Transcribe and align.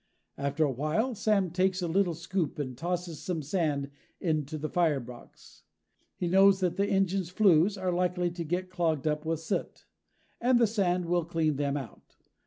After 0.39 0.63
a 0.63 0.71
while, 0.71 1.13
Sam 1.13 1.51
takes 1.51 1.79
a 1.79 1.87
little 1.87 2.15
scoop 2.15 2.57
and 2.57 2.75
tosses 2.75 3.21
some 3.21 3.43
sand 3.43 3.91
into 4.19 4.57
the 4.57 4.67
firebox. 4.67 5.61
He 6.15 6.27
knows 6.27 6.59
that 6.61 6.75
the 6.75 6.87
engine's 6.87 7.29
flues 7.29 7.77
are 7.77 7.91
likely 7.91 8.31
to 8.31 8.43
get 8.43 8.71
clogged 8.71 9.05
up 9.05 9.25
with 9.25 9.41
soot, 9.41 9.85
and 10.39 10.57
the 10.57 10.65
sand 10.65 11.05
will 11.05 11.23
clean 11.25 11.57
them 11.57 11.77
out. 11.77 12.15